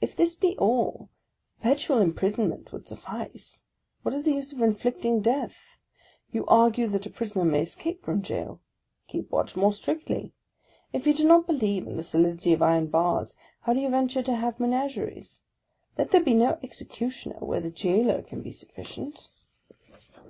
[0.00, 1.10] If this be all,
[1.58, 3.64] perpetual imprisonment would suffice.
[4.02, 5.78] What is che use of inflicting death?
[6.30, 8.60] You argue that a prisoner may escape from gaol,—
[9.08, 10.32] keep watch more strictly!
[10.94, 12.86] If you do not believe in the solidity of iron.
[12.86, 15.42] bars, how do you venture to have menageries?
[15.98, 19.28] Let there be no executioner where the jailer can be sufficient.